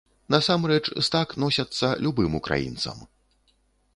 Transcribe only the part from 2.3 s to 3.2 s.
украінцам!